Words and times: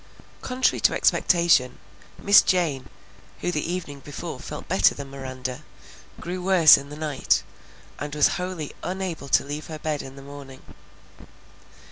Contrary 0.41 0.79
to 0.79 0.95
expectation, 0.95 1.77
Miss 2.17 2.41
Jane, 2.41 2.89
who 3.41 3.51
the 3.51 3.71
evening 3.71 3.99
before 3.99 4.39
felt 4.39 4.67
better 4.67 4.95
than 4.95 5.11
Miranda, 5.11 5.63
grew 6.19 6.41
worse 6.41 6.75
in 6.75 6.89
the 6.89 6.95
night, 6.97 7.43
and 7.99 8.15
was 8.15 8.29
wholly 8.29 8.71
unable 8.81 9.27
to 9.27 9.43
leave 9.45 9.67
her 9.67 9.77
bed 9.77 10.01
in 10.01 10.15
the 10.15 10.23
morning. 10.23 10.63